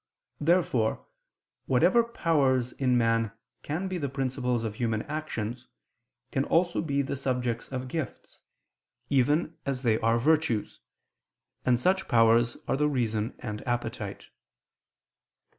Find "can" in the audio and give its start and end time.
3.61-3.87, 6.31-6.43